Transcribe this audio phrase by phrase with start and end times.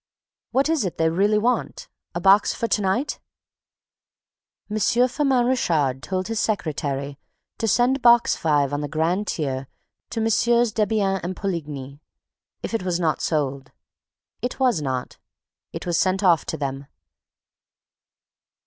[0.49, 1.87] "What is it they really want?
[2.15, 3.19] A box for to night?"
[4.67, 4.79] M.
[5.07, 7.19] Firmin Richard told his secretary
[7.59, 9.67] to send Box Five on the grand tier
[10.09, 10.73] to Mm.
[10.73, 11.99] Debienne and Poligny,
[12.63, 13.71] if it was not sold.
[14.41, 15.19] It was not.
[15.71, 16.87] It was sent off to them.